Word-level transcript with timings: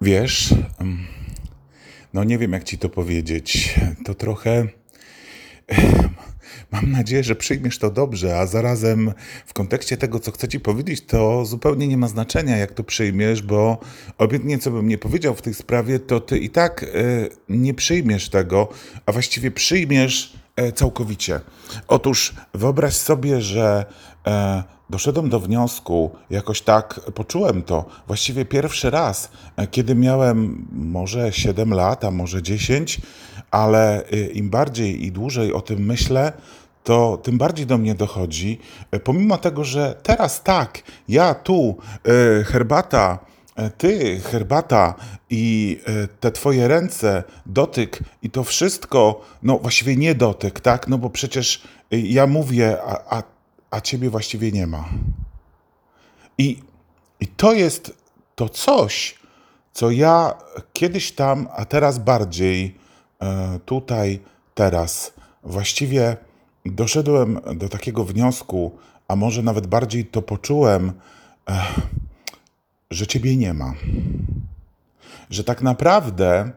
Wiesz, 0.00 0.54
no 2.14 2.24
nie 2.24 2.38
wiem 2.38 2.52
jak 2.52 2.64
ci 2.64 2.78
to 2.78 2.88
powiedzieć. 2.88 3.74
To 4.04 4.14
trochę. 4.14 4.66
Mam 6.72 6.92
nadzieję, 6.92 7.24
że 7.24 7.36
przyjmiesz 7.36 7.78
to 7.78 7.90
dobrze, 7.90 8.38
a 8.38 8.46
zarazem 8.46 9.12
w 9.46 9.52
kontekście 9.52 9.96
tego, 9.96 10.20
co 10.20 10.32
chcę 10.32 10.48
ci 10.48 10.60
powiedzieć, 10.60 11.06
to 11.06 11.44
zupełnie 11.44 11.88
nie 11.88 11.96
ma 11.96 12.08
znaczenia, 12.08 12.56
jak 12.56 12.72
to 12.72 12.84
przyjmiesz, 12.84 13.42
bo 13.42 13.78
obiektnie, 14.18 14.58
co 14.58 14.70
bym 14.70 14.88
nie 14.88 14.98
powiedział 14.98 15.34
w 15.34 15.42
tej 15.42 15.54
sprawie, 15.54 15.98
to 15.98 16.20
ty 16.20 16.38
i 16.38 16.50
tak 16.50 16.82
e, 16.82 16.86
nie 17.48 17.74
przyjmiesz 17.74 18.28
tego, 18.28 18.68
a 19.06 19.12
właściwie 19.12 19.50
przyjmiesz 19.50 20.32
e, 20.56 20.72
całkowicie. 20.72 21.40
Otóż 21.88 22.34
wyobraź 22.54 22.94
sobie, 22.94 23.40
że 23.40 23.86
e, 24.26 24.75
doszedłem 24.90 25.28
do 25.28 25.40
wniosku, 25.40 26.10
jakoś 26.30 26.60
tak 26.60 27.00
poczułem 27.14 27.62
to, 27.62 27.84
właściwie 28.06 28.44
pierwszy 28.44 28.90
raz, 28.90 29.30
kiedy 29.70 29.94
miałem 29.94 30.66
może 30.72 31.32
7 31.32 31.74
lat, 31.74 32.04
a 32.04 32.10
może 32.10 32.42
10, 32.42 33.00
ale 33.50 34.04
im 34.32 34.50
bardziej 34.50 35.04
i 35.04 35.12
dłużej 35.12 35.52
o 35.52 35.60
tym 35.60 35.86
myślę, 35.86 36.32
to 36.84 37.20
tym 37.22 37.38
bardziej 37.38 37.66
do 37.66 37.78
mnie 37.78 37.94
dochodzi, 37.94 38.58
pomimo 39.04 39.38
tego, 39.38 39.64
że 39.64 39.94
teraz 40.02 40.42
tak, 40.42 40.82
ja 41.08 41.34
tu, 41.34 41.76
herbata, 42.46 43.18
ty, 43.78 44.20
herbata 44.20 44.94
i 45.30 45.78
te 46.20 46.32
twoje 46.32 46.68
ręce, 46.68 47.24
dotyk 47.46 48.00
i 48.22 48.30
to 48.30 48.44
wszystko, 48.44 49.20
no 49.42 49.58
właściwie 49.58 49.96
nie 49.96 50.14
dotyk, 50.14 50.60
tak? 50.60 50.88
No 50.88 50.98
bo 50.98 51.10
przecież 51.10 51.62
ja 51.90 52.26
mówię, 52.26 52.78
a, 52.82 53.16
a, 53.16 53.22
a 53.76 53.80
ciebie 53.80 54.10
właściwie 54.10 54.52
nie 54.52 54.66
ma. 54.66 54.88
I, 56.38 56.62
I 57.20 57.26
to 57.26 57.52
jest 57.52 57.92
to 58.34 58.48
coś, 58.48 59.18
co 59.72 59.90
ja 59.90 60.34
kiedyś 60.72 61.12
tam, 61.12 61.48
a 61.56 61.64
teraz 61.64 61.98
bardziej 61.98 62.76
tutaj, 63.64 64.20
teraz 64.54 65.12
właściwie 65.42 66.16
doszedłem 66.66 67.40
do 67.54 67.68
takiego 67.68 68.04
wniosku, 68.04 68.78
a 69.08 69.16
może 69.16 69.42
nawet 69.42 69.66
bardziej 69.66 70.04
to 70.04 70.22
poczułem, 70.22 70.92
że 72.90 73.06
ciebie 73.06 73.36
nie 73.36 73.54
ma. 73.54 73.74
Że 75.30 75.44
tak 75.44 75.62
naprawdę 75.62 76.50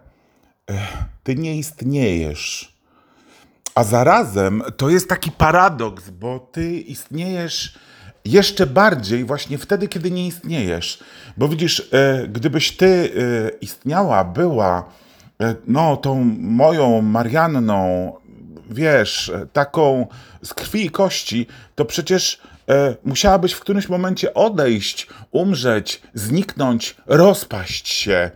ty 1.24 1.36
nie 1.36 1.58
istniejesz. 1.58 2.79
A 3.76 3.84
zarazem 3.84 4.64
to 4.78 4.90
jest 4.90 5.10
taki 5.10 5.32
paradoks, 5.32 6.10
bo 6.10 6.40
ty 6.40 6.80
istniejesz 6.80 7.80
jeszcze 8.26 8.68
bardziej 8.68 9.26
właśnie 9.26 9.58
wtedy, 9.58 9.88
kiedy 9.88 10.12
nie 10.12 10.28
istniejesz. 10.28 11.00
Bo 11.38 11.48
widzisz, 11.48 11.90
e, 11.92 12.28
gdybyś 12.28 12.78
ty 12.78 12.86
e, 12.86 13.50
istniała, 13.50 14.24
była 14.24 14.90
e, 15.42 15.56
no, 15.68 15.98
tą 15.98 16.24
moją 16.40 17.02
Marianną, 17.02 18.14
wiesz, 18.70 19.32
taką 19.54 20.08
z 20.44 20.54
krwi 20.54 20.86
i 20.86 20.90
kości, 20.90 21.48
to 21.76 21.86
przecież 21.86 22.42
musiałabyś 23.04 23.54
w 23.54 23.60
którymś 23.60 23.90
momencie 23.90 24.34
odejść, 24.34 25.08
umrzeć, 25.32 26.02
zniknąć, 26.14 26.96
rozpaść 27.06 27.88
się. 27.88 28.32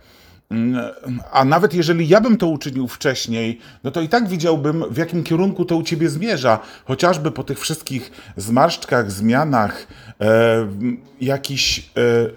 Mm, 0.50 1.20
a 1.32 1.44
nawet 1.44 1.74
jeżeli 1.74 2.08
ja 2.08 2.20
bym 2.20 2.36
to 2.36 2.46
uczynił 2.46 2.88
wcześniej, 2.88 3.60
no 3.84 3.90
to 3.90 4.00
i 4.00 4.08
tak 4.08 4.28
widziałbym, 4.28 4.84
w 4.90 4.96
jakim 4.96 5.24
kierunku 5.24 5.64
to 5.64 5.76
u 5.76 5.82
ciebie 5.82 6.08
zmierza. 6.08 6.58
Chociażby 6.84 7.30
po 7.30 7.44
tych 7.44 7.60
wszystkich 7.60 8.12
zmarszczkach, 8.36 9.12
zmianach, 9.12 9.86
e, 10.20 10.68
jakichś 11.20 11.78
e, 11.78 11.82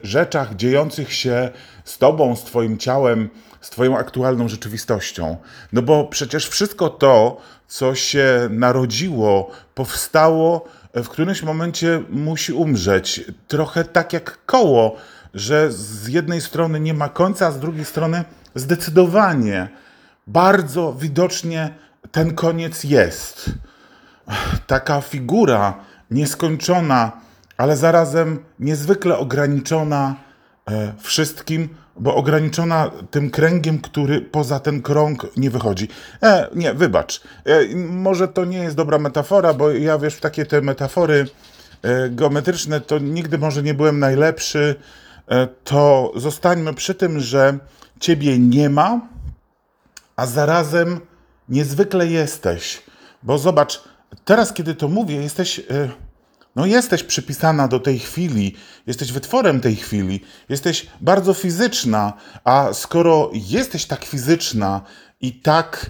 rzeczach 0.04 0.56
dziejących 0.56 1.14
się 1.14 1.50
z 1.86 1.98
tobą, 1.98 2.36
z 2.36 2.44
twoim 2.44 2.78
ciałem, 2.78 3.30
z 3.62 3.70
twoją 3.70 3.98
aktualną 3.98 4.48
rzeczywistością. 4.48 5.38
No 5.74 5.82
bo 5.82 6.04
przecież 6.04 6.48
wszystko 6.48 6.90
to, 6.90 7.42
co 7.68 7.96
się 7.96 8.48
narodziło, 8.50 9.52
powstało, 9.76 10.66
w 10.94 11.08
którymś 11.08 11.44
momencie 11.44 12.04
musi 12.10 12.54
umrzeć. 12.54 13.22
Trochę 13.48 13.84
tak 13.84 14.14
jak 14.14 14.46
koło, 14.46 14.96
że 15.40 15.72
z 15.72 16.08
jednej 16.08 16.42
strony 16.42 16.80
nie 16.80 16.94
ma 16.94 17.10
końca, 17.10 17.48
a 17.48 17.52
z 17.52 17.60
drugiej 17.60 17.86
strony 17.86 18.24
zdecydowanie, 18.56 19.68
bardzo 20.28 20.94
widocznie 20.94 21.74
ten 22.12 22.34
koniec 22.34 22.84
jest. 22.84 23.50
Taka 24.68 25.02
figura 25.02 25.74
nieskończona, 26.12 27.12
ale 27.58 27.78
zarazem 27.78 28.44
niezwykle 28.60 29.18
ograniczona 29.18 30.16
e, 30.72 30.94
wszystkim, 31.00 31.70
bo 32.00 32.16
ograniczona 32.16 32.92
tym 33.12 33.30
kręgiem, 33.30 33.80
który 33.80 34.22
poza 34.22 34.60
ten 34.60 34.82
krąg 34.82 35.28
nie 35.38 35.50
wychodzi. 35.50 35.88
E, 36.24 36.48
nie, 36.56 36.74
wybacz. 36.74 37.22
E, 37.46 37.76
może 37.76 38.28
to 38.28 38.46
nie 38.46 38.58
jest 38.58 38.76
dobra 38.76 39.00
metafora, 39.00 39.54
bo 39.54 39.72
ja 39.72 39.98
wiesz, 39.98 40.16
w 40.16 40.22
takie 40.22 40.46
te 40.46 40.62
metafory 40.62 41.28
e, 41.82 42.10
geometryczne 42.10 42.82
to 42.82 43.00
nigdy 43.00 43.38
może 43.38 43.64
nie 43.64 43.74
byłem 43.74 44.00
najlepszy. 44.00 44.76
E, 45.28 45.48
to 45.48 46.12
zostańmy 46.16 46.74
przy 46.74 46.96
tym, 46.96 47.20
że 47.20 47.58
ciebie 48.00 48.40
nie 48.40 48.70
ma, 48.70 49.02
a 50.16 50.26
zarazem 50.26 51.00
niezwykle 51.50 52.08
jesteś. 52.08 52.84
Bo 53.24 53.38
zobacz, 53.38 53.84
teraz 54.26 54.54
kiedy 54.54 54.76
to 54.76 54.88
mówię, 54.88 55.16
jesteś. 55.16 55.60
E, 55.60 55.90
no 56.56 56.66
jesteś 56.66 57.04
przypisana 57.04 57.68
do 57.68 57.80
tej 57.80 58.00
chwili, 58.00 58.56
jesteś 58.88 59.12
wytworem 59.12 59.62
tej 59.62 59.76
chwili, 59.76 60.24
jesteś 60.50 60.88
bardzo 61.02 61.34
fizyczna, 61.34 62.14
a 62.44 62.74
skoro 62.74 63.30
jesteś 63.34 63.86
tak 63.86 64.06
fizyczna 64.06 64.82
i 65.22 65.34
tak 65.34 65.90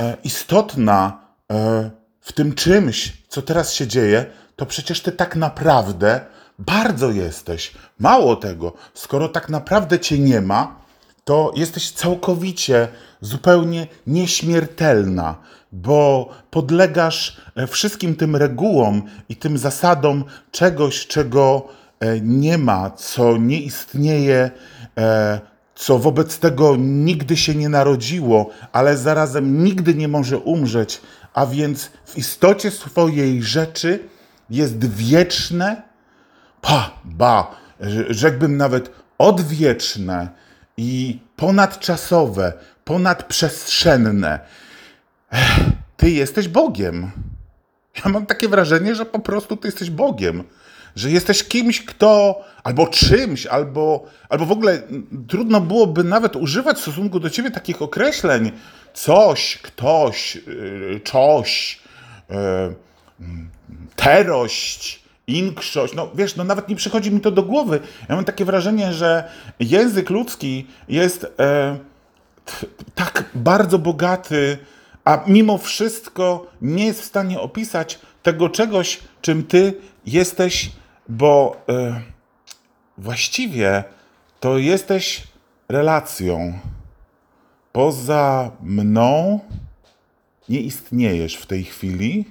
e, 0.00 0.16
istotna 0.24 1.20
e, 1.52 1.90
w 2.20 2.32
tym 2.32 2.54
czymś, 2.54 3.12
co 3.28 3.42
teraz 3.42 3.72
się 3.72 3.86
dzieje, 3.86 4.26
to 4.56 4.66
przecież 4.66 5.00
ty 5.00 5.12
tak 5.12 5.36
naprawdę 5.36 6.20
bardzo 6.58 7.10
jesteś. 7.10 7.72
Mało 7.98 8.36
tego, 8.36 8.72
skoro 8.94 9.28
tak 9.28 9.48
naprawdę 9.48 9.98
cię 9.98 10.18
nie 10.18 10.40
ma, 10.40 10.76
to 11.24 11.52
jesteś 11.56 11.90
całkowicie, 11.90 12.88
zupełnie 13.20 13.86
nieśmiertelna 14.06 15.36
bo 15.72 16.28
podlegasz 16.50 17.36
e, 17.56 17.66
wszystkim 17.66 18.16
tym 18.16 18.36
regułom 18.36 19.02
i 19.28 19.36
tym 19.36 19.58
zasadom 19.58 20.24
czegoś, 20.50 21.06
czego 21.06 21.68
e, 22.00 22.20
nie 22.20 22.58
ma, 22.58 22.90
co 22.90 23.36
nie 23.36 23.60
istnieje, 23.60 24.50
e, 24.98 25.40
co 25.74 25.98
wobec 25.98 26.38
tego 26.38 26.76
nigdy 26.78 27.36
się 27.36 27.54
nie 27.54 27.68
narodziło, 27.68 28.50
ale 28.72 28.96
zarazem 28.96 29.64
nigdy 29.64 29.94
nie 29.94 30.08
może 30.08 30.38
umrzeć, 30.38 31.00
a 31.34 31.46
więc 31.46 31.90
w 32.04 32.18
istocie 32.18 32.70
swojej 32.70 33.42
rzeczy 33.42 34.08
jest 34.50 34.88
wieczne, 34.88 35.82
pa, 36.60 36.90
ba, 37.04 37.56
rzekłbym 38.10 38.56
nawet 38.56 38.90
odwieczne 39.18 40.28
i 40.76 41.18
ponadczasowe, 41.36 42.52
ponadprzestrzenne 42.84 44.40
ty 45.96 46.10
jesteś 46.10 46.48
Bogiem. 46.48 47.10
Ja 48.04 48.10
mam 48.10 48.26
takie 48.26 48.48
wrażenie, 48.48 48.94
że 48.94 49.06
po 49.06 49.18
prostu 49.18 49.56
ty 49.56 49.68
jesteś 49.68 49.90
Bogiem. 49.90 50.44
Że 50.96 51.10
jesteś 51.10 51.44
kimś, 51.44 51.84
kto 51.84 52.40
albo 52.64 52.86
czymś, 52.86 53.46
albo, 53.46 54.06
albo 54.28 54.46
w 54.46 54.52
ogóle 54.52 54.82
trudno 55.28 55.60
byłoby 55.60 56.04
nawet 56.04 56.36
używać 56.36 56.76
w 56.76 56.80
stosunku 56.80 57.20
do 57.20 57.30
ciebie 57.30 57.50
takich 57.50 57.82
określeń. 57.82 58.52
Coś, 58.94 59.58
ktoś, 59.62 60.34
yy, 60.34 61.00
coś, 61.04 61.80
yy, 62.30 62.74
terość, 63.96 65.02
inkszość. 65.26 65.94
No 65.94 66.10
wiesz, 66.14 66.36
no 66.36 66.44
nawet 66.44 66.68
nie 66.68 66.76
przychodzi 66.76 67.12
mi 67.12 67.20
to 67.20 67.30
do 67.30 67.42
głowy. 67.42 67.80
Ja 68.08 68.16
mam 68.16 68.24
takie 68.24 68.44
wrażenie, 68.44 68.92
że 68.92 69.30
język 69.60 70.10
ludzki 70.10 70.66
jest 70.88 71.22
yy, 71.22 72.86
tak 72.94 73.24
bardzo 73.34 73.78
bogaty 73.78 74.58
a 75.06 75.24
mimo 75.26 75.58
wszystko 75.58 76.46
nie 76.62 76.86
jest 76.86 77.00
w 77.00 77.04
stanie 77.04 77.40
opisać 77.40 77.98
tego 78.22 78.48
czegoś, 78.48 79.00
czym 79.22 79.44
ty 79.44 79.74
jesteś, 80.06 80.72
bo 81.08 81.56
e, 81.68 82.00
właściwie 82.98 83.84
to 84.40 84.58
jesteś 84.58 85.22
relacją. 85.68 86.58
Poza 87.72 88.50
mną 88.62 89.40
nie 90.48 90.60
istniejesz 90.60 91.36
w 91.36 91.46
tej 91.46 91.64
chwili, 91.64 92.24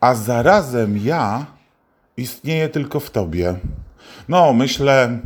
a 0.00 0.14
zarazem 0.14 0.98
ja 1.04 1.46
istnieję 2.18 2.68
tylko 2.68 3.00
w 3.00 3.10
tobie. 3.10 3.54
No, 4.28 4.52
myślę, 4.52 5.18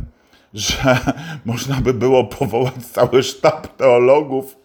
że 0.53 0.97
można 1.45 1.75
by 1.75 1.93
było 1.93 2.23
powołać 2.23 2.85
cały 2.91 3.23
sztab 3.23 3.77
teologów 3.77 4.55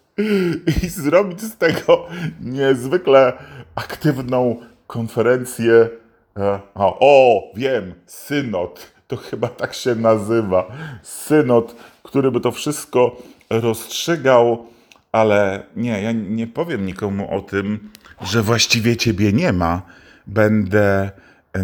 i 0.83 0.89
zrobić 0.89 1.41
z 1.41 1.57
tego 1.57 2.07
niezwykle 2.41 3.33
aktywną 3.75 4.55
konferencję. 4.87 5.89
E, 6.37 6.59
o, 6.75 7.43
wiem, 7.55 7.93
synod 8.05 8.91
to 9.07 9.17
chyba 9.17 9.47
tak 9.47 9.73
się 9.73 9.95
nazywa. 9.95 10.71
Synod, 11.03 11.75
który 12.03 12.31
by 12.31 12.39
to 12.39 12.51
wszystko 12.51 13.21
rozstrzygał, 13.49 14.65
ale 15.11 15.63
nie, 15.75 16.01
ja 16.01 16.11
nie 16.11 16.47
powiem 16.47 16.85
nikomu 16.85 17.35
o 17.37 17.41
tym, 17.41 17.89
że 18.21 18.41
właściwie 18.41 18.97
ciebie 18.97 19.33
nie 19.33 19.53
ma. 19.53 19.81
Będę 20.27 21.11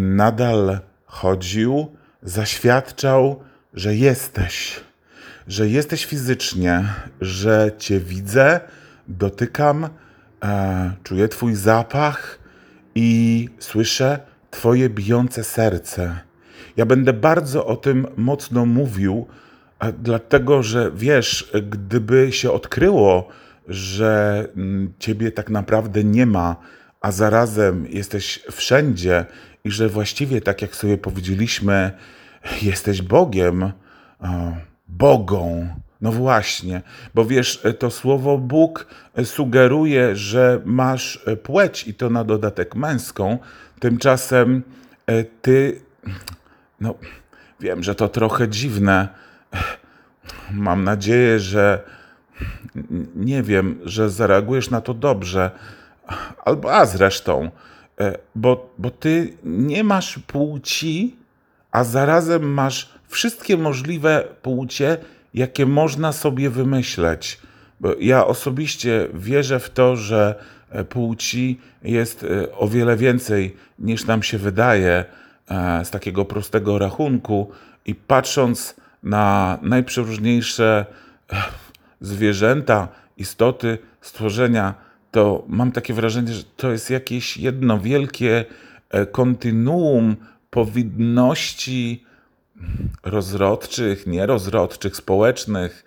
nadal 0.00 0.78
chodził, 1.06 1.96
zaświadczał, 2.22 3.40
że 3.74 3.94
jesteś, 3.94 4.80
że 5.48 5.68
jesteś 5.68 6.04
fizycznie, 6.04 6.84
że 7.20 7.70
cię 7.78 8.00
widzę, 8.00 8.60
dotykam, 9.08 9.88
e, 10.44 10.92
czuję 11.02 11.28
twój 11.28 11.54
zapach 11.54 12.38
i 12.94 13.48
słyszę 13.58 14.18
twoje 14.50 14.90
bijące 14.90 15.44
serce. 15.44 16.20
Ja 16.76 16.86
będę 16.86 17.12
bardzo 17.12 17.66
o 17.66 17.76
tym 17.76 18.06
mocno 18.16 18.66
mówił, 18.66 19.26
e, 19.80 19.92
dlatego 19.92 20.62
że 20.62 20.90
wiesz, 20.94 21.52
gdyby 21.70 22.32
się 22.32 22.52
odkryło, 22.52 23.28
że 23.68 24.48
mm, 24.56 24.92
ciebie 24.98 25.32
tak 25.32 25.50
naprawdę 25.50 26.04
nie 26.04 26.26
ma, 26.26 26.56
a 27.00 27.12
zarazem 27.12 27.86
jesteś 27.86 28.44
wszędzie 28.52 29.24
i 29.66 29.70
że 29.70 29.88
właściwie, 29.88 30.40
tak 30.40 30.62
jak 30.62 30.76
sobie 30.76 30.98
powiedzieliśmy, 30.98 31.90
jesteś 32.62 33.02
Bogiem, 33.02 33.72
Bogą. 34.88 35.68
No 36.00 36.12
właśnie, 36.12 36.82
bo 37.14 37.24
wiesz, 37.24 37.62
to 37.78 37.90
słowo 37.90 38.38
Bóg 38.38 38.86
sugeruje, 39.24 40.16
że 40.16 40.60
masz 40.64 41.24
płeć 41.42 41.88
i 41.88 41.94
to 41.94 42.10
na 42.10 42.24
dodatek 42.24 42.74
męską, 42.74 43.38
tymczasem 43.80 44.62
e, 45.06 45.24
ty, 45.24 45.80
no 46.80 46.94
wiem, 47.60 47.82
że 47.82 47.94
to 47.94 48.08
trochę 48.08 48.48
dziwne. 48.48 49.08
Mam 50.52 50.84
nadzieję, 50.84 51.40
że 51.40 51.80
nie 53.14 53.42
wiem, 53.42 53.80
że 53.84 54.10
zareagujesz 54.10 54.70
na 54.70 54.80
to 54.80 54.94
dobrze, 54.94 55.50
albo 56.44 56.74
a 56.74 56.86
zresztą, 56.86 57.50
bo, 58.34 58.74
bo 58.78 58.90
ty 58.90 59.36
nie 59.44 59.84
masz 59.84 60.18
płci, 60.18 61.16
a 61.70 61.84
zarazem 61.84 62.52
masz 62.52 62.90
wszystkie 63.08 63.56
możliwe 63.56 64.24
płcie, 64.42 64.96
jakie 65.34 65.66
można 65.66 66.12
sobie 66.12 66.50
wymyśleć. 66.50 67.40
Bo 67.80 67.94
ja 68.00 68.26
osobiście 68.26 69.08
wierzę 69.14 69.60
w 69.60 69.70
to, 69.70 69.96
że 69.96 70.34
e, 70.70 70.84
płci 70.84 71.60
jest 71.82 72.24
e, 72.24 72.52
o 72.52 72.68
wiele 72.68 72.96
więcej 72.96 73.56
niż 73.78 74.06
nam 74.06 74.22
się 74.22 74.38
wydaje 74.38 75.04
z 75.84 75.90
takiego 75.90 76.24
prostego 76.24 76.78
rachunku 76.78 77.50
i 77.84 77.94
patrząc 77.94 78.76
na 79.02 79.58
najprzeróżniejsze 79.62 80.86
zwierzęta, 82.00 82.88
istoty, 83.16 83.78
stworzenia, 84.00 84.74
to 85.16 85.44
mam 85.48 85.72
takie 85.72 85.94
wrażenie, 85.94 86.32
że 86.32 86.44
to 86.56 86.72
jest 86.72 86.90
jakieś 86.90 87.36
jedno 87.36 87.78
wielkie 87.78 88.44
e, 88.90 89.06
kontinuum 89.06 90.16
powinności 90.50 92.04
rozrodczych, 93.02 94.06
nierozrodczych, 94.06 94.96
społecznych 94.96 95.84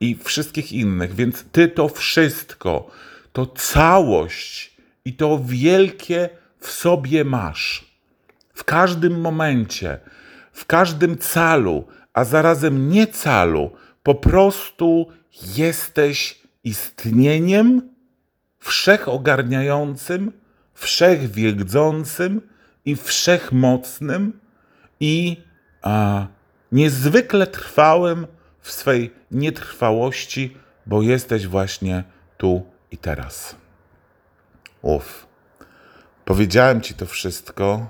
i 0.00 0.16
wszystkich 0.24 0.72
innych. 0.72 1.14
Więc 1.14 1.44
ty 1.52 1.68
to 1.68 1.88
wszystko, 1.88 2.90
to 3.32 3.46
całość 3.46 4.76
i 5.04 5.12
to 5.12 5.40
wielkie 5.44 6.28
w 6.60 6.70
sobie 6.70 7.24
masz. 7.24 7.84
W 8.54 8.64
każdym 8.64 9.20
momencie, 9.20 9.98
w 10.52 10.66
każdym 10.66 11.18
calu, 11.18 11.84
a 12.12 12.24
zarazem 12.24 12.88
nie 12.88 13.06
calu, 13.06 13.70
po 14.02 14.14
prostu 14.14 15.06
jesteś 15.56 16.40
istnieniem 16.64 17.89
wszechogarniającym, 18.60 20.32
wszechwiedzącym 20.74 22.40
i 22.84 22.96
wszechmocnym 22.96 24.40
i 25.00 25.36
a, 25.82 26.26
niezwykle 26.72 27.46
trwałym 27.46 28.26
w 28.60 28.72
swej 28.72 29.14
nietrwałości, 29.30 30.56
bo 30.86 31.02
jesteś 31.02 31.46
właśnie 31.46 32.04
tu 32.36 32.66
i 32.90 32.98
teraz. 32.98 33.56
Uf. 34.82 35.26
Powiedziałem 36.24 36.80
Ci 36.80 36.94
to 36.94 37.06
wszystko 37.06 37.86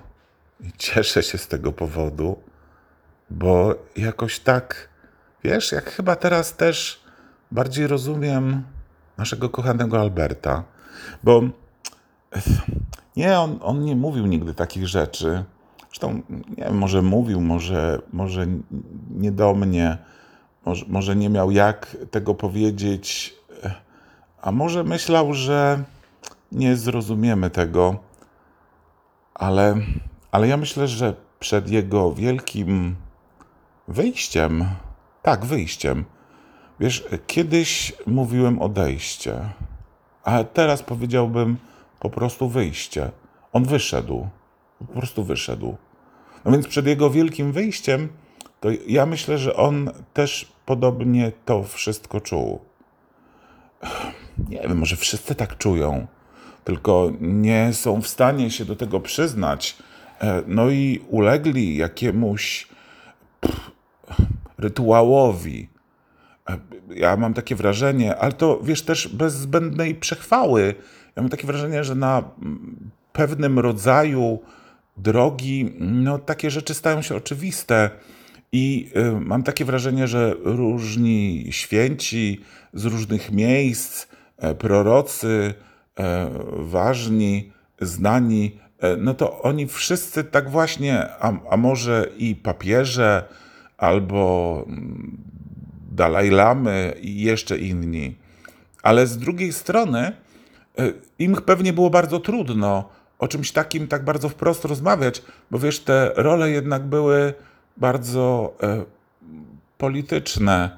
i 0.61 0.73
cieszę 0.79 1.23
się 1.23 1.39
z 1.39 1.49
tego 1.49 1.73
powodu, 1.73 2.43
bo 3.31 3.75
jakoś 3.97 4.39
tak, 4.39 4.89
wiesz, 5.45 5.73
jak 5.73 5.91
chyba 5.91 6.17
teraz 6.17 6.57
też 6.57 7.01
bardziej 7.51 7.87
rozumiem 7.87 8.63
naszego 9.21 9.49
kochanego 9.49 10.01
Alberta, 10.01 10.65
bo 11.23 11.43
nie, 13.17 13.39
on, 13.39 13.59
on 13.63 13.85
nie 13.85 13.97
mówił 13.97 14.27
nigdy 14.27 14.55
takich 14.55 14.89
rzeczy. 14.89 15.45
Zresztą, 15.89 16.23
nie 16.57 16.65
wiem, 16.65 16.79
może 16.79 17.03
mówił, 17.03 17.41
może, 17.41 18.03
może 18.13 18.47
nie 19.11 19.33
do 19.33 19.55
mnie, 19.55 19.99
może, 20.67 20.85
może 20.89 21.17
nie 21.17 21.29
miał 21.29 21.51
jak 21.51 21.97
tego 22.11 22.35
powiedzieć, 22.35 23.35
a 24.43 24.53
może 24.53 24.85
myślał, 24.85 25.35
że 25.35 25.85
nie 26.53 26.77
zrozumiemy 26.77 27.51
tego, 27.51 27.97
ale, 29.35 29.77
ale 30.33 30.49
ja 30.49 30.57
myślę, 30.57 30.89
że 30.89 31.15
przed 31.41 31.71
jego 31.71 32.15
wielkim 32.15 32.97
wyjściem, 33.89 34.65
tak, 35.23 35.45
wyjściem, 35.45 36.05
Wiesz, 36.81 37.05
kiedyś 37.27 37.93
mówiłem 38.07 38.63
odejście, 38.63 39.41
a 40.25 40.45
teraz 40.45 40.83
powiedziałbym 40.83 41.57
po 42.01 42.11
prostu 42.11 42.49
wyjście. 42.49 43.11
On 43.53 43.65
wyszedł, 43.65 44.29
po 44.79 44.85
prostu 44.85 45.25
wyszedł. 45.25 45.77
No 46.45 46.53
więc 46.53 46.67
przed 46.67 46.87
jego 46.87 47.11
wielkim 47.11 47.53
wyjściem, 47.53 48.09
to 48.61 48.69
ja 48.87 49.07
myślę, 49.07 49.39
że 49.39 49.57
on 49.57 49.91
też 50.15 50.53
podobnie 50.67 51.33
to 51.45 51.63
wszystko 51.63 52.21
czuł. 52.21 52.61
Nie 54.49 54.61
wiem, 54.61 54.79
może 54.79 54.97
wszyscy 54.97 55.35
tak 55.35 55.59
czują, 55.59 56.07
tylko 56.65 57.13
nie 57.21 57.73
są 57.73 58.03
w 58.03 58.09
stanie 58.09 58.51
się 58.51 58.65
do 58.65 58.77
tego 58.77 59.01
przyznać. 59.01 59.77
E, 60.21 60.43
no 60.47 60.71
i 60.71 61.01
ulegli 61.09 61.77
jakiemuś 61.77 62.69
pff, 63.41 63.71
rytuałowi, 64.59 65.69
ja 66.95 67.17
mam 67.17 67.35
takie 67.35 67.57
wrażenie, 67.57 68.17
ale 68.17 68.33
to 68.33 68.61
wiesz 68.63 68.83
też 68.83 69.09
bez 69.09 69.35
zbędnej 69.35 69.95
przechwały. 69.95 70.75
Ja 71.17 71.23
mam 71.23 71.31
takie 71.31 71.47
wrażenie, 71.47 71.85
że 71.85 71.95
na 71.95 72.25
pewnym 73.13 73.59
rodzaju 73.59 74.39
drogi, 74.97 75.73
no 75.81 76.19
takie 76.19 76.51
rzeczy 76.51 76.75
stają 76.75 77.03
się 77.03 77.17
oczywiste. 77.17 77.91
I 78.53 78.91
y, 78.97 79.21
mam 79.21 79.43
takie 79.43 79.65
wrażenie, 79.65 80.09
że 80.09 80.35
różni 80.45 81.47
święci 81.51 82.41
z 82.75 82.85
różnych 82.85 83.33
miejsc, 83.33 84.07
e, 84.39 84.55
prorocy, 84.55 85.55
e, 85.99 86.31
ważni, 86.57 87.53
znani, 87.81 88.59
e, 88.79 88.97
no 88.97 89.15
to 89.15 89.43
oni 89.43 89.67
wszyscy 89.67 90.25
tak 90.25 90.51
właśnie, 90.51 91.09
a, 91.21 91.33
a 91.51 91.57
może 91.57 92.07
i 92.19 92.35
papieże, 92.37 93.25
albo 93.79 94.67
Dalaj 95.91 96.31
Lamy 96.31 96.95
i 97.01 97.23
jeszcze 97.23 97.59
inni. 97.59 98.17
Ale 98.83 99.07
z 99.07 99.19
drugiej 99.19 99.53
strony 99.53 100.13
e, 100.79 100.93
im 101.19 101.37
pewnie 101.37 101.73
było 101.73 101.91
bardzo 101.91 102.21
trudno 102.21 102.89
o 103.19 103.29
czymś 103.29 103.53
takim 103.53 103.89
tak 103.89 104.05
bardzo 104.05 104.29
wprost 104.29 104.65
rozmawiać, 104.65 105.23
bo 105.51 105.59
wiesz, 105.59 105.81
te 105.81 106.13
role 106.17 106.51
jednak 106.51 106.83
były 106.83 107.35
bardzo 107.77 108.55
e, 108.63 108.85
polityczne 109.79 110.77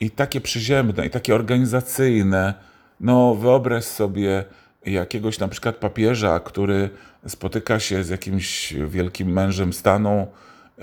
i 0.00 0.10
takie 0.10 0.40
przyziemne, 0.40 1.06
i 1.06 1.10
takie 1.10 1.34
organizacyjne. 1.34 2.54
No, 3.00 3.34
wyobraź 3.34 3.84
sobie 3.84 4.44
jakiegoś 4.86 5.38
na 5.38 5.48
przykład 5.48 5.76
papieża, 5.76 6.40
który 6.40 6.90
spotyka 7.26 7.80
się 7.80 8.04
z 8.04 8.08
jakimś 8.08 8.74
wielkim 8.88 9.32
mężem 9.32 9.72
stanu 9.72 10.26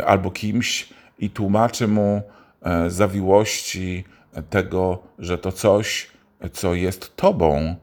albo 0.05 0.31
kimś 0.31 0.89
i 1.19 1.29
tłumaczy 1.29 1.87
mu, 1.87 2.21
zawiłości 2.87 4.03
tego, 4.49 5.03
że 5.19 5.37
to 5.37 5.51
coś, 5.51 6.11
co 6.53 6.73
jest 6.73 7.15
Tobą, 7.15 7.75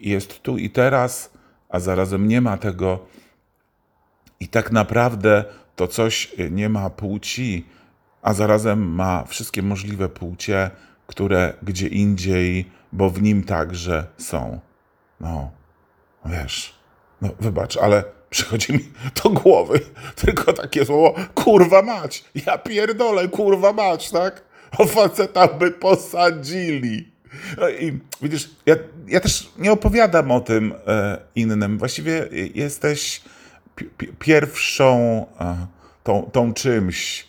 jest 0.00 0.42
tu 0.42 0.58
i 0.58 0.70
teraz, 0.70 1.30
a 1.68 1.80
zarazem 1.80 2.28
nie 2.28 2.40
ma 2.40 2.56
tego. 2.56 3.06
I 4.40 4.48
tak 4.48 4.72
naprawdę 4.72 5.44
to 5.76 5.88
coś 5.88 6.34
nie 6.50 6.68
ma 6.68 6.90
płci, 6.90 7.66
a 8.22 8.32
zarazem 8.32 8.94
ma 8.94 9.24
wszystkie 9.24 9.62
możliwe 9.62 10.08
płcie, 10.08 10.70
które 11.06 11.52
gdzie 11.62 11.88
indziej, 11.88 12.70
bo 12.92 13.10
w 13.10 13.22
nim 13.22 13.44
także 13.44 14.06
są. 14.18 14.60
No, 15.20 15.50
wiesz, 16.24 16.74
no 17.22 17.28
wybacz, 17.40 17.76
ale 17.76 18.04
przychodzi 18.30 18.72
mi 18.72 18.84
do 19.22 19.30
głowy 19.30 19.80
tylko 20.16 20.52
takie 20.52 20.84
słowo, 20.84 21.14
kurwa 21.34 21.82
mać, 21.82 22.24
ja 22.46 22.58
pierdolę, 22.58 23.28
kurwa 23.28 23.72
mać, 23.72 24.10
tak? 24.10 24.42
O 24.78 24.86
faceta 24.86 25.48
by 25.48 25.70
posadzili. 25.70 27.12
No 27.58 27.68
i 27.68 28.00
widzisz, 28.22 28.50
ja, 28.66 28.76
ja 29.08 29.20
też 29.20 29.50
nie 29.58 29.72
opowiadam 29.72 30.30
o 30.30 30.40
tym 30.40 30.74
e, 30.86 31.18
innym. 31.34 31.78
Właściwie 31.78 32.28
jesteś 32.54 33.22
pi- 33.76 34.12
pierwszą 34.18 35.26
e, 35.40 35.66
tą, 36.04 36.30
tą 36.32 36.54
czymś, 36.54 37.28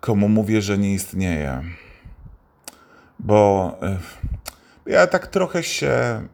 komu 0.00 0.28
mówię, 0.28 0.62
że 0.62 0.78
nie 0.78 0.94
istnieje. 0.94 1.62
Bo 3.18 3.76
e, 3.82 3.98
ja 4.86 5.06
tak 5.06 5.26
trochę 5.26 5.62
się. 5.62 6.26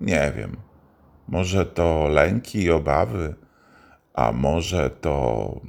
Nie 0.00 0.32
wiem. 0.36 0.56
Może 1.28 1.66
to 1.66 2.08
lęki 2.08 2.62
i 2.62 2.70
obawy, 2.70 3.34
a 4.14 4.32
może 4.32 4.90
to 4.90 5.60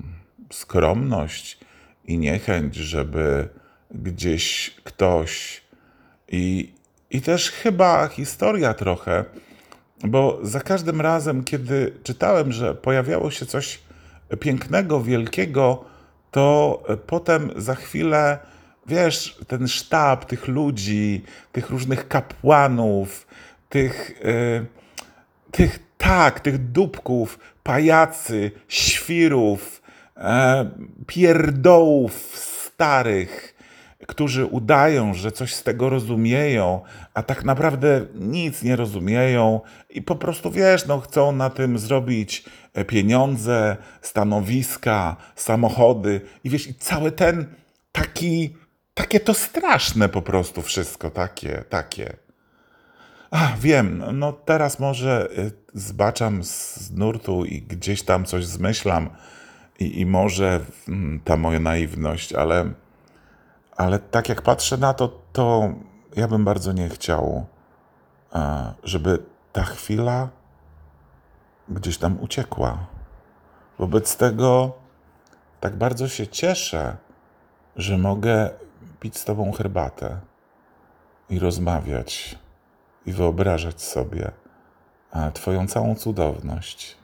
skromność 0.51 1.59
i 2.05 2.17
niechęć, 2.17 2.75
żeby 2.75 3.49
gdzieś 3.91 4.75
ktoś 4.83 5.61
i, 6.27 6.73
i 7.11 7.21
też 7.21 7.51
chyba 7.51 8.07
historia 8.07 8.73
trochę, 8.73 9.25
bo 10.03 10.39
za 10.41 10.59
każdym 10.59 11.01
razem, 11.01 11.43
kiedy 11.43 11.93
czytałem, 12.03 12.51
że 12.51 12.75
pojawiało 12.75 13.31
się 13.31 13.45
coś 13.45 13.79
pięknego, 14.39 15.01
wielkiego, 15.01 15.85
to 16.31 16.83
potem 17.07 17.51
za 17.55 17.75
chwilę, 17.75 18.39
wiesz, 18.87 19.37
ten 19.47 19.67
sztab 19.67 20.25
tych 20.25 20.47
ludzi, 20.47 21.23
tych 21.51 21.69
różnych 21.69 22.07
kapłanów, 22.07 23.27
tych, 23.69 24.21
yy, 24.23 24.65
tych 25.55 25.79
tak, 25.97 26.39
tych 26.39 26.71
dupków, 26.71 27.39
pajacy, 27.63 28.51
świrów, 28.67 29.81
yy, 30.17 30.23
pierdołów 31.07 32.13
starych, 32.37 33.55
którzy 34.07 34.45
udają, 34.45 35.13
że 35.13 35.31
coś 35.31 35.53
z 35.53 35.63
tego 35.63 35.89
rozumieją, 35.89 36.81
a 37.13 37.23
tak 37.23 37.43
naprawdę 37.43 38.05
nic 38.15 38.63
nie 38.63 38.75
rozumieją 38.75 39.61
i 39.89 40.01
po 40.01 40.15
prostu 40.15 40.51
wiesz, 40.51 40.85
no 40.85 40.99
chcą 40.99 41.31
na 41.31 41.49
tym 41.49 41.79
zrobić 41.79 42.45
e, 42.73 42.85
pieniądze, 42.85 43.77
stanowiska, 44.01 45.15
samochody 45.35 46.21
i 46.43 46.49
wiesz, 46.49 46.67
i 46.67 46.75
cały 46.75 47.11
ten 47.11 47.45
taki, 47.91 48.55
takie 48.93 49.19
to 49.19 49.33
straszne 49.33 50.09
po 50.09 50.21
prostu 50.21 50.61
wszystko, 50.61 51.11
takie, 51.11 51.63
takie. 51.69 52.24
A, 53.31 53.47
wiem, 53.59 54.03
no 54.13 54.33
teraz 54.33 54.79
może 54.79 55.29
e, 55.37 55.51
zbaczam 55.73 56.43
z 56.43 56.91
nurtu 56.91 57.45
i 57.45 57.61
gdzieś 57.61 58.03
tam 58.03 58.25
coś 58.25 58.45
zmyślam 58.45 59.09
i, 59.79 59.99
i 59.99 60.05
może 60.05 60.59
mm, 60.87 61.19
ta 61.19 61.37
moja 61.37 61.59
naiwność, 61.59 62.33
ale 62.33 62.73
ale 63.77 63.99
tak 63.99 64.29
jak 64.29 64.41
patrzę 64.41 64.77
na 64.77 64.93
to, 64.93 65.21
to 65.33 65.73
ja 66.15 66.27
bym 66.27 66.45
bardzo 66.45 66.71
nie 66.71 66.89
chciał, 66.89 67.45
żeby 68.83 69.19
ta 69.53 69.63
chwila 69.63 70.29
gdzieś 71.69 71.97
tam 71.97 72.19
uciekła. 72.19 72.87
Wobec 73.79 74.17
tego 74.17 74.73
tak 75.59 75.75
bardzo 75.75 76.07
się 76.07 76.27
cieszę, 76.27 76.97
że 77.75 77.97
mogę 77.97 78.49
pić 78.99 79.17
z 79.17 79.25
Tobą 79.25 79.51
herbatę 79.51 80.19
i 81.29 81.39
rozmawiać 81.39 82.39
i 83.05 83.11
wyobrażać 83.11 83.81
sobie 83.81 84.31
Twoją 85.33 85.67
całą 85.67 85.95
cudowność. 85.95 86.95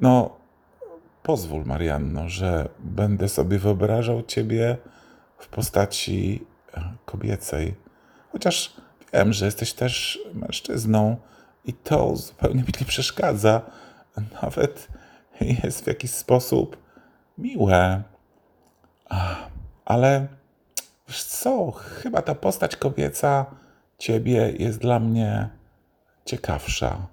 No, 0.00 0.36
pozwól, 1.22 1.64
Marianno, 1.64 2.28
że 2.28 2.68
będę 2.78 3.28
sobie 3.28 3.58
wyobrażał 3.58 4.22
Ciebie 4.22 4.76
w 5.38 5.48
postaci 5.48 6.46
e, 6.74 6.82
kobiecej. 7.04 7.74
Chociaż 8.32 8.76
wiem, 9.12 9.32
że 9.32 9.44
jesteś 9.44 9.72
też 9.72 10.18
mężczyzną 10.34 11.16
i 11.64 11.72
to 11.72 12.16
zupełnie 12.16 12.62
mi 12.62 12.72
nie 12.80 12.86
przeszkadza. 12.86 13.60
Nawet 14.42 14.88
jest 15.64 15.84
w 15.84 15.86
jakiś 15.86 16.10
sposób 16.10 16.76
miłe. 17.38 18.02
Ale 19.84 20.26
wiesz 21.08 21.24
co, 21.24 21.70
chyba 21.70 22.22
ta 22.22 22.34
postać 22.34 22.76
kobieca 22.76 23.46
ciebie 24.02 24.52
jest 24.58 24.78
dla 24.78 25.00
mnie 25.00 25.48
ciekawsza. 26.24 27.06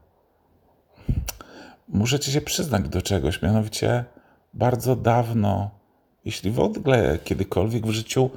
Muszę 1.88 2.19
ci 2.19 2.31
się 2.31 2.41
przyznać 2.41 2.89
do 2.89 3.01
czegoś, 3.01 3.41
mianowicie 3.41 4.05
bardzo 4.53 4.96
dawno 4.96 5.79
jeśli 6.25 6.51
w 6.51 6.60
ogóle 6.60 7.19
kiedykolwiek 7.24 7.88
w 7.88 7.91
życiu 7.91 8.29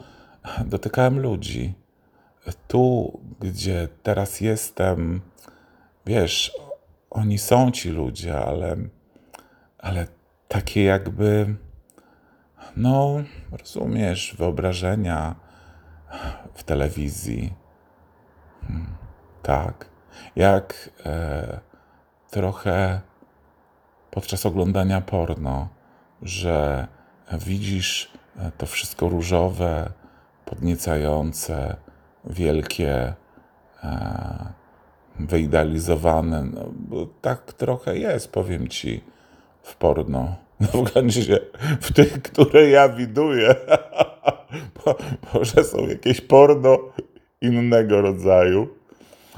dotykałem 0.64 1.21
ludzi, 1.21 1.75
tu, 2.68 3.21
gdzie 3.40 3.88
teraz 4.02 4.40
jestem, 4.40 5.21
wiesz, 6.06 6.52
oni 7.11 7.38
są 7.38 7.71
ci 7.71 7.90
ludzie, 7.90 8.38
ale, 8.38 8.76
ale 9.78 10.06
takie 10.49 10.82
jakby, 10.82 11.56
no, 12.76 13.16
rozumiesz, 13.52 14.37
wyobrażenia 14.38 15.35
w 16.54 16.62
telewizji. 16.64 17.62
Tak, 19.42 19.87
jak 20.37 20.90
e, 21.07 21.61
trochę 22.31 23.00
podczas 24.11 24.47
oglądania 24.47 25.00
porno, 25.00 25.69
że 26.23 26.87
widzisz 27.33 28.12
e, 28.38 28.52
to 28.59 28.66
wszystko 28.66 29.09
różowe, 29.09 29.90
podniecające, 30.45 31.76
wielkie, 32.25 33.14
e, 33.85 34.52
wyidealizowane. 35.19 36.45
No, 36.45 36.64
bo 36.75 37.07
tak 37.21 37.52
trochę 37.52 37.99
jest, 37.99 38.33
powiem 38.33 38.69
ci, 38.69 39.04
w 39.62 39.76
porno. 39.76 40.37
No 40.61 40.66
w 40.66 40.92
końcu 40.92 41.21
w 41.81 41.92
tych, 41.92 42.23
które 42.23 42.69
ja 42.69 42.88
widuję. 42.88 43.54
Może 45.35 45.64
są 45.64 45.87
jakieś 45.88 46.21
porno 46.21 46.78
innego 47.42 48.00
rodzaju. 48.00 48.68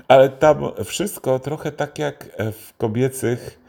Ale 0.09 0.29
tam 0.29 0.57
wszystko 0.85 1.39
trochę 1.39 1.73
tak 1.73 1.99
jak 1.99 2.29
w 2.53 2.77
kobiecych 2.77 3.65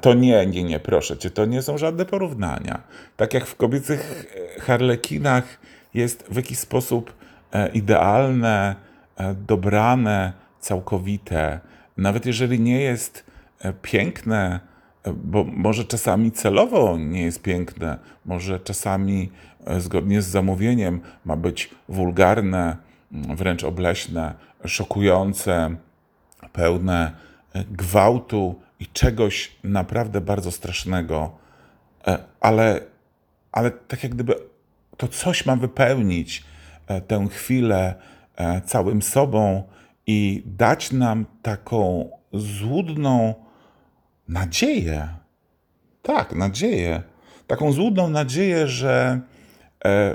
to 0.00 0.14
nie, 0.14 0.46
nie, 0.46 0.64
nie, 0.64 0.80
proszę 0.80 1.16
cię, 1.16 1.30
to 1.30 1.46
nie 1.46 1.62
są 1.62 1.78
żadne 1.78 2.04
porównania. 2.04 2.82
Tak 3.16 3.34
jak 3.34 3.46
w 3.46 3.56
kobiecych 3.56 4.26
e, 4.56 4.60
harlekinach 4.60 5.60
jest 5.94 6.24
w 6.30 6.36
jakiś 6.36 6.58
sposób 6.58 7.12
e, 7.52 7.68
idealne, 7.68 8.76
e, 9.16 9.34
dobrane, 9.34 10.32
całkowite, 10.60 11.60
nawet 11.96 12.26
jeżeli 12.26 12.60
nie 12.60 12.80
jest 12.80 13.24
piękne, 13.82 14.60
bo 15.14 15.44
może 15.44 15.84
czasami 15.84 16.32
celowo 16.32 16.96
nie 16.98 17.22
jest 17.22 17.42
piękne, 17.42 17.98
może 18.24 18.60
czasami 18.60 19.30
zgodnie 19.78 20.22
z 20.22 20.26
zamówieniem 20.26 21.00
ma 21.24 21.36
być 21.36 21.70
wulgarne, 21.88 22.76
wręcz 23.14 23.64
obleśne, 23.64 24.34
szokujące, 24.64 25.76
pełne 26.52 27.12
gwałtu, 27.70 28.64
i 28.80 28.86
czegoś 28.86 29.52
naprawdę 29.64 30.20
bardzo 30.20 30.50
strasznego, 30.50 31.38
e, 32.06 32.18
ale, 32.40 32.80
ale 33.52 33.70
tak 33.70 34.02
jak 34.02 34.14
gdyby 34.14 34.34
to 34.96 35.08
coś 35.08 35.46
ma 35.46 35.56
wypełnić 35.56 36.44
e, 36.86 37.00
tę 37.00 37.26
chwilę 37.30 37.94
e, 38.36 38.60
całym 38.60 39.02
sobą 39.02 39.62
i 40.06 40.42
dać 40.46 40.92
nam 40.92 41.26
taką 41.42 42.10
złudną 42.32 43.34
nadzieję. 44.28 45.08
Tak, 46.02 46.34
nadzieję. 46.34 47.02
Taką 47.46 47.72
złudną 47.72 48.08
nadzieję, 48.08 48.68
że 48.68 49.20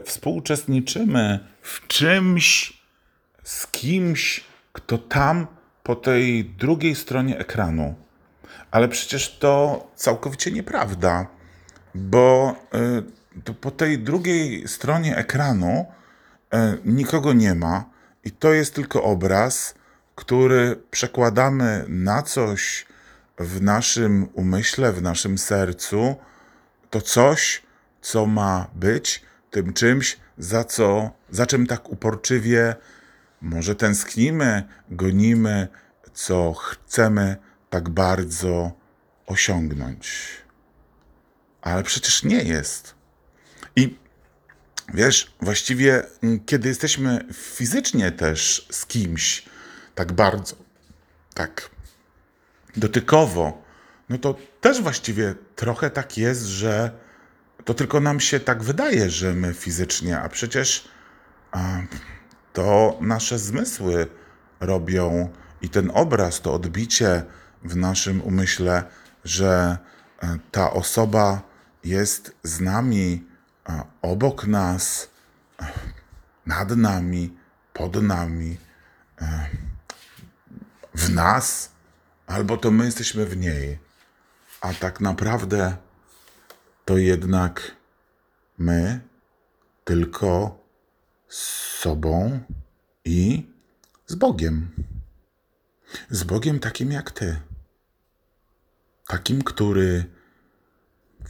współuczestniczymy 0.06 1.40
w 1.62 1.88
czymś 1.88 2.79
z 3.50 3.68
kimś, 3.68 4.44
kto 4.74 4.98
tam 4.98 5.48
po 5.84 5.96
tej 5.96 6.46
drugiej 6.46 6.96
stronie 6.96 7.38
ekranu 7.38 7.96
ale 8.72 8.88
przecież 8.88 9.38
to 9.38 9.88
całkowicie 9.96 10.52
nieprawda, 10.52 11.28
bo 11.96 12.56
y, 13.50 13.54
po 13.54 13.72
tej 13.72 14.00
drugiej 14.00 14.68
stronie 14.68 15.18
ekranu 15.18 15.86
y, 16.54 16.58
nikogo 16.86 17.34
nie 17.34 17.56
ma 17.56 17.86
i 18.24 18.32
to 18.32 18.54
jest 18.54 18.76
tylko 18.76 19.04
obraz, 19.04 19.76
który 20.16 20.76
przekładamy 20.92 21.86
na 21.88 22.22
coś 22.22 22.86
w 23.40 23.62
naszym 23.62 24.28
umyśle, 24.34 24.92
w 24.94 25.02
naszym 25.02 25.38
sercu. 25.38 26.16
To 26.90 27.02
coś, 27.02 27.62
co 28.02 28.26
ma 28.26 28.68
być 28.76 29.22
tym 29.52 29.74
czymś, 29.74 30.18
za 30.38 30.64
co, 30.64 31.12
za 31.30 31.46
czym 31.46 31.68
tak 31.68 31.90
uporczywie 31.90 32.76
może 33.42 33.76
tęsknimy, 33.76 34.64
gonimy, 34.90 35.68
co 36.14 36.54
chcemy 36.54 37.38
tak 37.70 37.90
bardzo 37.90 38.72
osiągnąć. 39.26 40.28
Ale 41.62 41.84
przecież 41.84 42.24
nie 42.24 42.44
jest. 42.44 42.96
I 43.76 43.98
wiesz, 44.94 45.34
właściwie, 45.42 46.04
mm, 46.24 46.40
kiedy 46.46 46.70
jesteśmy 46.70 47.26
fizycznie 47.34 48.12
też 48.12 48.68
z 48.72 48.86
kimś 48.86 49.46
tak 49.96 50.14
bardzo, 50.14 50.56
tak 51.34 51.70
dotykowo, 52.78 53.64
no 54.10 54.18
to 54.18 54.38
też 54.62 54.82
właściwie 54.82 55.36
trochę 55.56 55.90
tak 55.90 56.18
jest, 56.18 56.46
że 56.46 56.92
to 57.66 57.74
tylko 57.74 58.00
nam 58.00 58.20
się 58.20 58.40
tak 58.40 58.64
wydaje, 58.64 59.10
że 59.10 59.34
my 59.34 59.54
fizycznie, 59.54 60.20
a 60.20 60.30
przecież 60.30 60.88
a, 61.52 61.82
to 62.54 62.98
nasze 63.02 63.40
zmysły 63.40 64.08
robią 64.60 65.30
i 65.62 65.70
ten 65.70 65.92
obraz, 65.94 66.42
to 66.42 66.54
odbicie 66.54 67.24
w 67.64 67.76
naszym 67.76 68.22
umyśle, 68.22 68.84
że 69.24 69.78
e, 70.24 70.38
ta 70.52 70.72
osoba 70.72 71.42
jest 71.84 72.36
z 72.44 72.60
nami, 72.60 73.28
a, 73.66 73.84
obok 74.02 74.48
nas, 74.48 75.10
e, 75.62 75.66
nad 76.46 76.78
nami, 76.78 77.38
pod 77.74 78.04
nami, 78.04 78.58
e, 79.22 79.50
w 80.94 81.10
nas, 81.10 81.72
albo 82.28 82.58
to 82.58 82.72
my 82.72 82.86
jesteśmy 82.86 83.26
w 83.26 83.38
niej. 83.38 83.80
A 84.62 84.74
tak 84.74 85.02
naprawdę 85.02 85.78
to 86.86 86.98
jednak 86.98 87.72
my 88.58 89.00
tylko 89.84 90.59
z 91.30 91.38
sobą 91.80 92.40
i 93.06 93.50
z 94.08 94.16
Bogiem. 94.16 94.72
Z 96.10 96.24
Bogiem 96.24 96.60
takim 96.60 96.92
jak 96.92 97.12
ty. 97.12 97.42
Takim, 99.08 99.42
który 99.44 100.06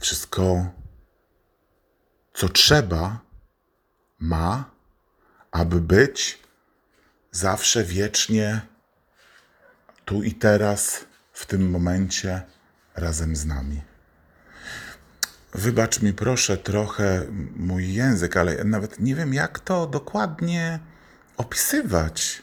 wszystko, 0.00 0.70
co 2.34 2.48
trzeba, 2.48 3.20
ma, 4.18 4.70
aby 5.50 5.80
być 5.80 6.38
zawsze 7.30 7.84
wiecznie 7.84 8.60
tu 10.04 10.22
i 10.22 10.32
teraz, 10.32 11.04
w 11.32 11.46
tym 11.46 11.70
momencie 11.70 12.42
razem 12.94 13.36
z 13.36 13.46
nami. 13.46 13.89
Wybacz 15.54 16.02
mi 16.02 16.12
proszę 16.12 16.56
trochę 16.56 17.26
mój 17.56 17.94
język, 17.94 18.36
ale 18.36 18.64
nawet 18.64 19.00
nie 19.00 19.14
wiem, 19.14 19.34
jak 19.34 19.58
to 19.58 19.86
dokładnie 19.86 20.80
opisywać. 21.36 22.42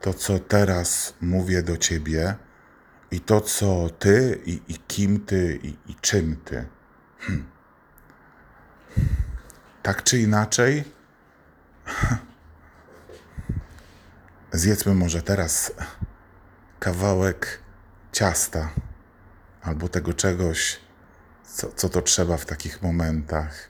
To, 0.00 0.14
co 0.14 0.38
teraz 0.38 1.14
mówię 1.20 1.62
do 1.62 1.76
ciebie, 1.76 2.36
i 3.10 3.20
to, 3.20 3.40
co 3.40 3.90
ty, 3.98 4.40
i, 4.46 4.60
i 4.68 4.78
kim 4.78 5.20
ty, 5.20 5.60
i, 5.62 5.68
i 5.90 5.94
czym 6.00 6.36
ty. 6.36 6.66
Hm. 7.18 7.44
Tak 9.82 10.02
czy 10.02 10.18
inaczej, 10.18 10.84
zjedzmy 14.52 14.94
może 14.94 15.22
teraz 15.22 15.72
kawałek 16.80 17.58
ciasta 18.12 18.70
albo 19.62 19.88
tego 19.88 20.12
czegoś, 20.14 20.80
co, 21.46 21.72
co 21.72 21.88
to 21.88 22.02
trzeba 22.02 22.36
w 22.36 22.46
takich 22.46 22.82
momentach. 22.82 23.68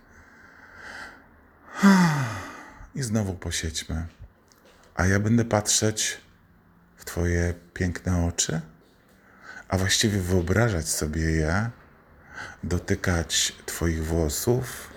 I 2.94 3.02
znowu 3.02 3.34
posiedźmy. 3.34 4.06
A 4.94 5.06
ja 5.06 5.20
będę 5.20 5.44
patrzeć 5.44 6.20
w 6.96 7.04
Twoje 7.04 7.54
piękne 7.74 8.26
oczy, 8.26 8.60
a 9.68 9.78
właściwie 9.78 10.20
wyobrażać 10.20 10.88
sobie 10.88 11.22
je, 11.22 11.70
dotykać 12.64 13.56
Twoich 13.66 14.04
włosów. 14.04 14.90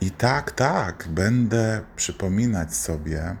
I 0.00 0.10
tak, 0.10 0.50
tak, 0.50 1.08
będę 1.08 1.84
przypominać 1.96 2.74
sobie 2.76 3.36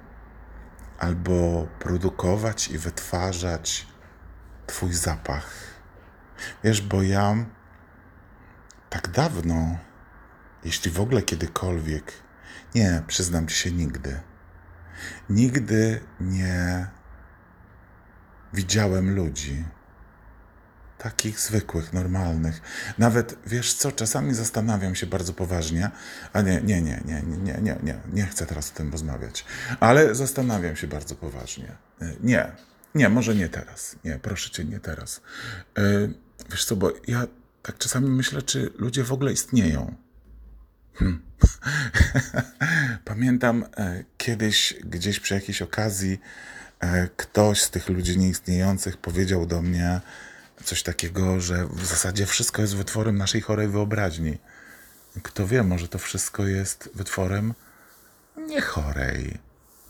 albo 0.98 1.68
produkować 1.78 2.68
i 2.68 2.78
wytwarzać 2.78 3.86
Twój 4.66 4.92
zapach. 4.92 5.50
Wiesz, 6.64 6.82
bo 6.82 7.02
ja 7.02 7.36
tak 8.90 9.08
dawno, 9.08 9.78
jeśli 10.64 10.90
w 10.90 11.00
ogóle 11.00 11.22
kiedykolwiek, 11.22 12.12
nie, 12.74 13.02
przyznam 13.06 13.46
ci 13.46 13.54
się 13.54 13.72
nigdy, 13.72 14.20
nigdy 15.30 16.00
nie 16.20 16.86
widziałem 18.52 19.14
ludzi 19.14 19.64
takich 20.98 21.40
zwykłych, 21.40 21.92
normalnych. 21.92 22.60
Nawet, 22.98 23.38
wiesz 23.46 23.74
co, 23.74 23.92
czasami 23.92 24.34
zastanawiam 24.34 24.94
się 24.94 25.06
bardzo 25.06 25.32
poważnie, 25.32 25.90
a 26.32 26.40
nie, 26.40 26.60
nie, 26.60 26.82
nie, 26.82 27.02
nie, 27.04 27.22
nie, 27.22 27.58
nie, 27.62 27.76
nie, 27.82 27.98
nie 28.12 28.26
chcę 28.26 28.46
teraz 28.46 28.70
o 28.70 28.74
tym 28.74 28.92
rozmawiać, 28.92 29.44
ale 29.80 30.14
zastanawiam 30.14 30.76
się 30.76 30.86
bardzo 30.86 31.14
poważnie. 31.14 31.72
Nie, 32.20 32.52
nie, 32.94 33.08
może 33.08 33.34
nie 33.34 33.48
teraz. 33.48 33.96
Nie, 34.04 34.18
proszę 34.18 34.50
cię, 34.50 34.64
nie 34.64 34.80
teraz. 34.80 35.20
Yy, 35.76 36.14
wiesz 36.50 36.64
co, 36.64 36.76
bo 36.76 36.92
ja 37.06 37.26
tak 37.62 37.78
czasami 37.78 38.08
myślę, 38.08 38.42
czy 38.42 38.72
ludzie 38.78 39.04
w 39.04 39.12
ogóle 39.12 39.32
istnieją. 39.32 39.94
Hmm. 40.94 41.22
Pamiętam 43.04 43.64
e, 43.76 44.04
kiedyś 44.16 44.74
gdzieś 44.84 45.20
przy 45.20 45.34
jakiejś 45.34 45.62
okazji 45.62 46.20
e, 46.80 47.08
ktoś 47.16 47.62
z 47.62 47.70
tych 47.70 47.88
ludzi 47.88 48.18
nieistniejących 48.18 48.96
powiedział 48.96 49.46
do 49.46 49.62
mnie 49.62 50.00
coś 50.64 50.82
takiego, 50.82 51.40
że 51.40 51.66
w 51.66 51.86
zasadzie 51.86 52.26
wszystko 52.26 52.62
jest 52.62 52.76
wytworem 52.76 53.18
naszej 53.18 53.40
chorej 53.40 53.68
wyobraźni. 53.68 54.38
Kto 55.22 55.46
wie, 55.46 55.62
może 55.62 55.88
to 55.88 55.98
wszystko 55.98 56.46
jest 56.46 56.90
wytworem 56.94 57.54
nie 58.36 58.60
chorej, 58.60 59.38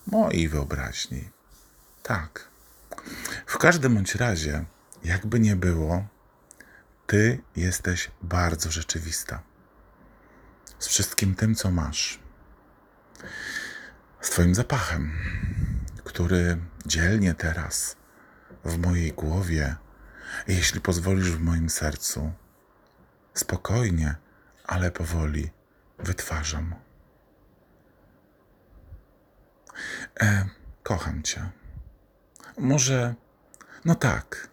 mojej 0.07 0.49
wyobraźni. 0.49 1.29
Tak. 2.03 2.49
W 3.47 3.59
każdym 3.59 3.95
bądź 3.95 4.15
razie, 4.15 4.65
jakby 5.05 5.41
nie 5.41 5.57
było, 5.57 6.07
ty 7.09 7.43
jesteś 7.57 8.11
bardzo 8.23 8.71
rzeczywista. 8.71 9.43
Z 10.79 10.87
wszystkim 10.87 11.35
tym, 11.35 11.55
co 11.55 11.71
masz. 11.71 12.19
Z 14.21 14.31
Twoim 14.31 14.55
zapachem, 14.55 15.13
który 16.05 16.59
dzielnie 16.87 17.35
teraz 17.35 17.97
w 18.65 18.79
mojej 18.79 19.13
głowie, 19.13 19.77
jeśli 20.49 20.81
pozwolisz 20.81 21.31
w 21.31 21.41
moim 21.41 21.71
sercu, 21.71 22.33
spokojnie, 23.35 24.15
ale 24.65 24.91
powoli 24.91 25.51
wytwarzam. 25.99 26.75
E, 30.21 30.49
kocham 30.83 31.23
Cię. 31.23 31.51
Może, 32.59 33.15
no 33.85 33.95
tak. 33.95 34.49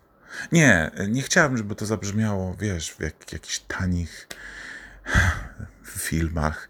Nie, 0.51 0.91
nie 1.07 1.21
chciałem, 1.21 1.57
żeby 1.57 1.75
to 1.75 1.85
zabrzmiało, 1.85 2.55
wiesz, 2.59 2.91
w 2.91 2.99
jak, 2.99 3.31
jakichś 3.33 3.59
tanich 3.59 4.27
filmach. 5.85 6.69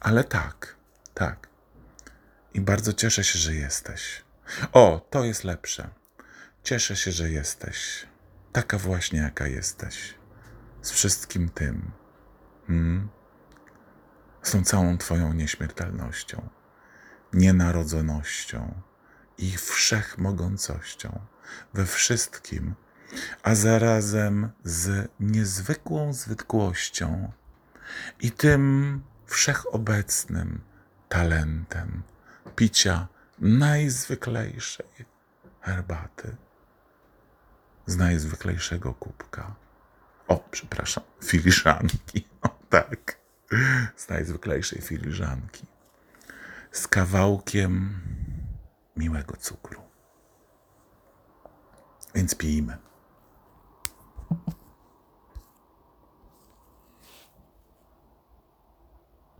Ale 0.00 0.24
tak, 0.24 0.76
tak. 1.14 1.48
I 2.54 2.60
bardzo 2.60 2.92
cieszę 2.92 3.24
się, 3.24 3.38
że 3.38 3.54
jesteś. 3.54 4.24
O, 4.72 5.06
to 5.10 5.24
jest 5.24 5.44
lepsze. 5.44 5.88
Cieszę 6.62 6.96
się, 6.96 7.12
że 7.12 7.30
jesteś. 7.30 8.06
Taka 8.52 8.78
właśnie, 8.78 9.18
jaka 9.18 9.46
jesteś. 9.46 10.14
Z 10.82 10.90
wszystkim 10.90 11.48
tym. 11.48 11.90
Hmm? 12.66 13.08
Z 14.42 14.50
tą 14.50 14.64
całą 14.64 14.98
Twoją 14.98 15.32
nieśmiertelnością, 15.32 16.48
nienarodzonością 17.32 18.82
i 19.38 19.56
wszechmogącością 19.56 21.20
we 21.74 21.86
wszystkim, 21.86 22.74
a 23.42 23.54
zarazem 23.54 24.50
z 24.64 25.10
niezwykłą 25.20 26.12
zwykłością 26.12 27.32
i 28.20 28.30
tym 28.30 29.02
wszechobecnym 29.26 30.60
talentem 31.08 32.02
picia 32.56 33.08
najzwyklejszej 33.38 34.86
herbaty 35.60 36.36
z 37.86 37.96
najzwyklejszego 37.96 38.94
kubka. 38.94 39.54
O, 40.28 40.48
przepraszam, 40.50 41.04
filiżanki. 41.24 42.26
O, 42.42 42.48
tak, 42.68 43.18
z 43.96 44.08
najzwyklejszej 44.08 44.82
filiżanki. 44.82 45.66
Z 46.72 46.88
kawałkiem 46.88 48.00
miłego 48.96 49.36
cukru. 49.36 49.80
Więc 52.14 52.34
pijmy. 52.34 52.78